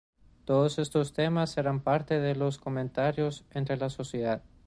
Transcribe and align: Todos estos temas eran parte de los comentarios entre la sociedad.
Todos 0.45 0.79
estos 0.79 1.13
temas 1.13 1.57
eran 1.59 1.83
parte 1.83 2.19
de 2.19 2.33
los 2.35 2.57
comentarios 2.57 3.45
entre 3.51 3.77
la 3.77 3.91
sociedad. 3.91 4.41